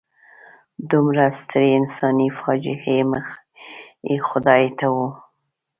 [0.91, 3.27] دومره سترې انساني فاجعې مخ
[4.09, 4.95] یې خدای ته و.